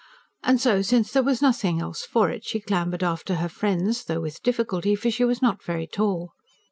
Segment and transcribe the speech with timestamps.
[0.41, 4.21] And so, since there was nothing else for it, she clambered after her friends though
[4.21, 6.31] with difficulty; for she was not very tall.